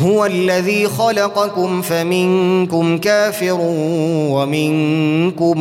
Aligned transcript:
هو 0.00 0.26
الذي 0.26 0.88
خلقكم 0.88 1.82
فمنكم 1.82 2.98
كافر 2.98 3.56
ومنكم 4.30 5.60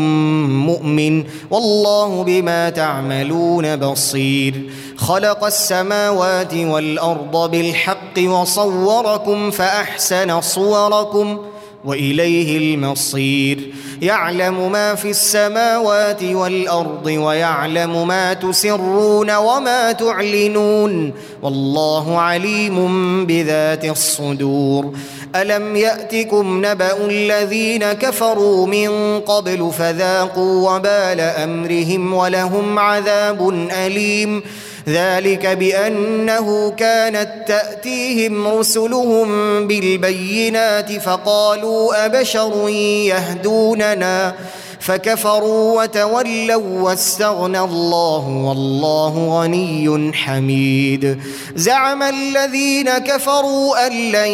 مؤمن 0.65 1.23
والله 1.51 2.23
بما 2.23 2.69
تعملون 2.69 3.75
بصير. 3.75 4.69
خلق 4.97 5.43
السماوات 5.43 6.53
والأرض 6.53 7.51
بالحق 7.51 8.19
وصوركم 8.19 9.51
فأحسن 9.51 10.41
صوركم 10.41 11.37
وإليه 11.85 12.75
المصير. 12.75 13.73
يعلم 14.01 14.71
ما 14.71 14.95
في 14.95 15.09
السماوات 15.09 16.23
والأرض 16.23 17.05
ويعلم 17.05 18.07
ما 18.07 18.33
تسرون 18.33 19.35
وما 19.35 19.91
تعلنون. 19.91 21.13
والله 21.41 22.19
عليم 22.19 23.25
بذات 23.25 23.85
الصدور. 23.85 24.93
ألم 25.35 25.75
يأتكم 25.75 26.65
نبأ 26.65 27.05
الذين 27.05 27.91
كفروا 27.93 28.67
من 28.67 29.19
قبل 29.19 29.71
فذاقوا 29.77 30.71
وبال 30.71 31.19
أمرهم 31.19 32.13
ولهم 32.13 32.79
عذاب 32.79 33.49
أليم. 33.71 34.43
ذلك 34.87 35.45
بأنه 35.45 36.71
كانت 36.71 37.29
تأتيهم 37.47 38.47
رسلهم 38.47 39.27
بالبينات 39.67 40.91
فقالوا 40.91 42.05
أبشر 42.05 42.69
يهدوننا 43.09 44.35
فكفروا 44.79 45.83
وتولوا 45.83 46.81
واستغنى 46.81 47.59
الله 47.59 48.27
والله 48.27 49.41
غني 49.41 50.13
حميد 50.13 51.19
زعم 51.55 52.03
الذين 52.03 52.89
كفروا 52.89 53.87
أن 53.87 53.91
لن 53.91 54.31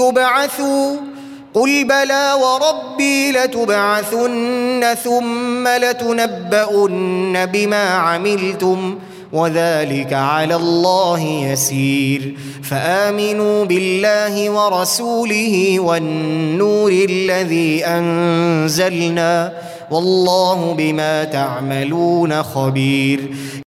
يبعثوا 0.00 0.96
قل 1.54 1.84
بلى 1.84 2.36
وربي 2.42 3.32
لتبعثن 3.32 4.94
ثم 5.04 5.68
لتنبؤن 5.68 7.46
بما 7.46 7.88
عملتم 7.88 8.98
وذلك 9.32 10.12
على 10.12 10.54
الله 10.54 11.20
يسير. 11.22 12.34
فآمنوا 12.70 13.64
بالله 13.64 14.50
ورسوله 14.50 15.80
والنور 15.80 16.92
الذي 16.92 17.84
أنزلنا 17.86 19.52
والله 19.90 20.74
بما 20.78 21.24
تعملون 21.24 22.42
خبير. 22.42 23.20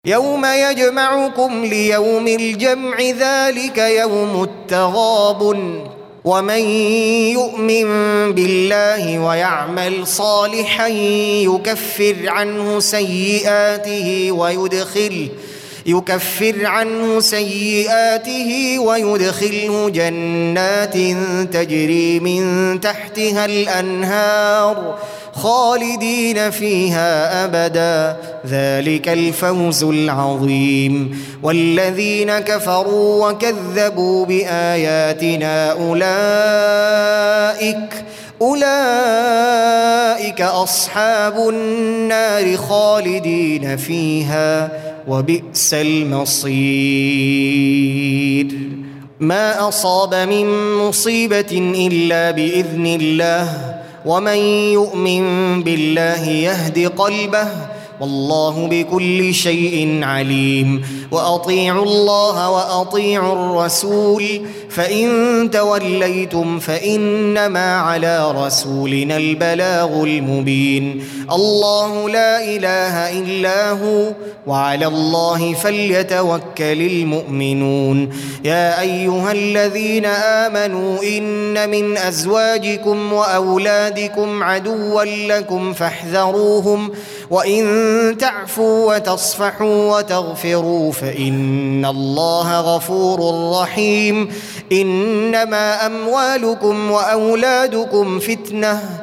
يوم 0.06 0.46
يجمعكم 0.46 1.66
ليوم 1.66 2.28
الجمع 2.28 2.98
ذلك 3.02 3.78
يوم 3.78 4.44
التغاب. 4.44 5.56
ومن 6.26 6.60
يؤمن 7.36 7.86
بالله 8.34 9.20
ويعمل 9.20 10.08
صالحا 10.08 10.88
يكفر 10.88 12.16
عنه 12.28 12.80
سيئاته 12.80 14.32
ويدخله 14.32 15.30
يكفر 15.86 16.66
عنه 16.66 17.20
سيئاته 17.20 18.80
ويدخله 18.80 19.90
جنات 19.90 20.94
تجري 21.54 22.20
من 22.20 22.80
تحتها 22.80 23.46
الأنهار 23.46 25.00
خالدين 25.34 26.52
فيها 26.52 27.46
أبدا. 27.46 28.18
ذلك 28.48 29.10
الفوز 29.10 29.84
العظيم. 29.84 31.24
والذين 31.44 32.40
كفروا 32.40 33.30
وكذبوا 33.30 34.26
بآياتنا 34.26 35.72
أولئك 35.72 37.14
أولئك 38.42 40.42
أصحاب 40.42 41.50
النار 41.50 42.58
خالدين 42.58 43.78
فيها. 43.78 44.70
وبئس 45.08 45.74
المصير. 45.74 46.48
ما 49.20 49.68
أصاب 49.68 50.16
من 50.16 50.76
مصيبة 50.76 51.72
إلا 51.88 52.32
بإذن 52.32 52.86
الله 52.86 53.74
ومن 54.06 54.38
يؤمن 54.74 55.24
بالله 55.64 56.30
يهد 56.30 56.88
قلبه 56.88 57.48
والله 58.04 58.68
بكل 58.68 59.34
شيء 59.34 60.00
عليم. 60.04 60.86
وأطيعوا 61.12 61.86
الله 61.86 62.50
وأطيعوا 62.50 63.34
الرسول 63.34 64.42
فإن 64.70 65.08
توليتم 65.52 66.60
فإنما 66.60 67.78
على 67.78 68.32
رسولنا 68.32 69.18
البلاغ 69.18 70.04
المبين. 70.04 71.04
الله 71.32 72.10
لا 72.10 72.44
إله 72.44 73.20
إلا 73.20 73.72
هو 73.72 74.12
وعلى 74.48 74.88
الله 74.88 75.54
فليتوكل 75.54 76.82
المؤمنون. 76.82 78.10
يا 78.44 78.82
أيها 78.82 79.32
الذين 79.32 80.06
آمنوا 80.06 81.04
إن 81.04 81.70
من 81.70 81.98
أزواجكم 81.98 83.14
وأولادكم 83.14 84.44
عدوا 84.44 85.04
لكم 85.04 85.74
فاحذروهم 85.74 86.92
وإن 87.30 88.18
تعفوا 88.18 88.96
وتصفحوا 88.96 89.98
وتغفروا 89.98 90.92
فإن 90.92 91.86
الله 91.86 92.60
غفور 92.60 93.20
رحيم. 93.62 94.34
إنما 94.72 95.86
أموالكم 95.86 96.92
وأولادكم 96.92 98.20
فتنة. 98.20 99.03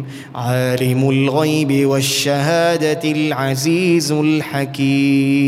عالم 0.35 1.09
الغيب 1.09 1.85
والشهادة 1.85 3.11
العزيز 3.11 4.11
الحكيم. 4.11 5.41